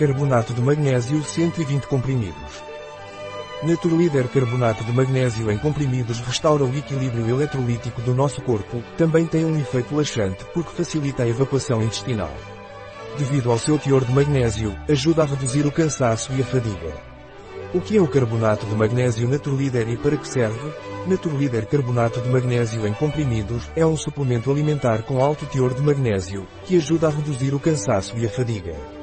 [0.00, 2.64] Carbonato de magnésio 120 comprimidos.
[3.62, 9.44] Naturleader carbonato de magnésio em comprimidos restaura o equilíbrio eletrolítico do nosso corpo, também tem
[9.44, 12.32] um efeito laxante porque facilita a evacuação intestinal.
[13.18, 16.94] Devido ao seu teor de magnésio, ajuda a reduzir o cansaço e a fadiga.
[17.74, 20.72] O que é o carbonato de magnésio Naturleader e para que serve?
[21.06, 26.46] Naturleader carbonato de magnésio em comprimidos é um suplemento alimentar com alto teor de magnésio,
[26.64, 28.99] que ajuda a reduzir o cansaço e a fadiga.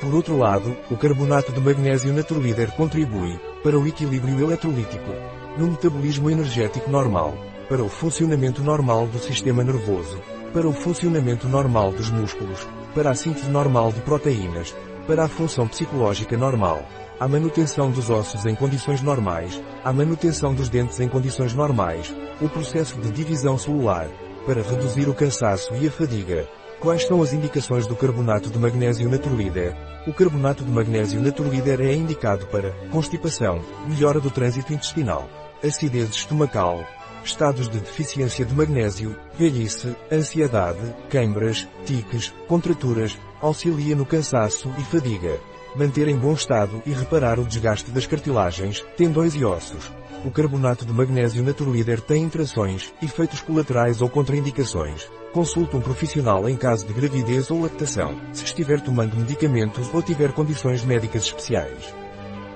[0.00, 5.10] Por outro lado, o carbonato de magnésio Naturleader contribui, para o equilíbrio eletrolítico,
[5.58, 7.34] no metabolismo energético normal,
[7.68, 10.20] para o funcionamento normal do sistema nervoso,
[10.52, 14.72] para o funcionamento normal dos músculos, para a síntese normal de proteínas,
[15.04, 16.86] para a função psicológica normal,
[17.18, 22.48] a manutenção dos ossos em condições normais, a manutenção dos dentes em condições normais, o
[22.48, 24.06] processo de divisão celular,
[24.46, 26.48] para reduzir o cansaço e a fadiga,
[26.80, 29.74] Quais são as indicações do carbonato de magnésio Naturleader?
[30.06, 35.28] O carbonato de magnésio Naturleader é indicado para constipação, melhora do trânsito intestinal,
[35.62, 36.86] acidez estomacal,
[37.24, 45.40] estados de deficiência de magnésio, velhice, ansiedade, queimbras, tiques, contraturas, auxilia no cansaço e fadiga.
[45.76, 49.90] Manter em bom estado e reparar o desgaste das cartilagens, tendões e ossos.
[50.24, 55.08] O carbonato de magnésio Naturleader tem interações, efeitos colaterais ou contraindicações.
[55.32, 60.32] Consulte um profissional em caso de gravidez ou lactação, se estiver tomando medicamentos ou tiver
[60.32, 61.94] condições médicas especiais.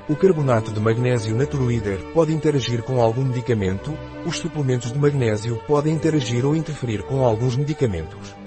[0.09, 3.97] O carbonato de magnésio Naturleader pode interagir com algum medicamento,
[4.27, 8.42] os suplementos de magnésio podem interagir ou interferir com alguns medicamentos.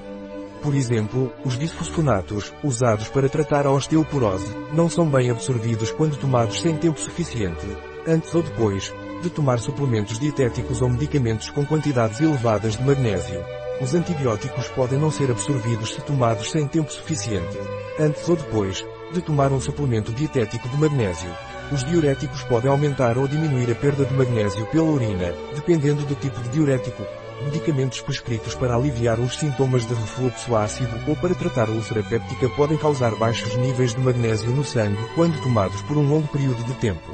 [0.66, 6.60] Por exemplo, os bisfosfonatos, usados para tratar a osteoporose, não são bem absorvidos quando tomados
[6.60, 7.68] sem tempo suficiente,
[8.08, 13.46] antes ou depois, de tomar suplementos dietéticos ou medicamentos com quantidades elevadas de magnésio.
[13.80, 17.60] Os antibióticos podem não ser absorvidos se tomados sem tempo suficiente,
[18.00, 21.30] antes ou depois, de tomar um suplemento dietético de magnésio.
[21.72, 26.42] Os diuréticos podem aumentar ou diminuir a perda de magnésio pela urina, dependendo do tipo
[26.42, 27.04] de diurético.
[27.44, 32.78] Medicamentos prescritos para aliviar os sintomas de refluxo ácido ou para tratar úlcera péptica podem
[32.78, 37.14] causar baixos níveis de magnésio no sangue quando tomados por um longo período de tempo.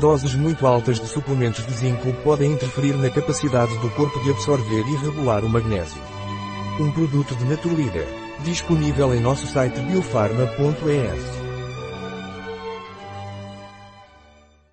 [0.00, 4.84] Doses muito altas de suplementos de zinco podem interferir na capacidade do corpo de absorver
[4.86, 6.00] e regular o magnésio.
[6.80, 8.06] Um produto de Naturleader,
[8.44, 11.43] disponível em nosso site biofarma.es.